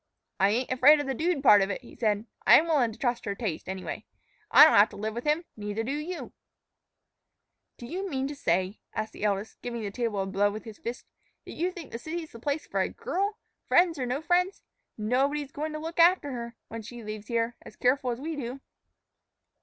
[0.39, 3.25] "I ain't afraid of the dude part of it," he said; "I'm willin' to trust
[3.25, 4.03] her taste, anyway.
[4.49, 6.33] I don't have to live with him; neither do you."
[7.77, 10.79] "Do you mean to say," asked the eldest, giving the table a blow with his
[10.79, 11.05] fist,
[11.45, 13.37] "that you think a city's the place for a girl,
[13.67, 14.63] friends or no friends?
[14.97, 18.59] Nobody's goin' to look after her, when she leaves here, as careful as we do."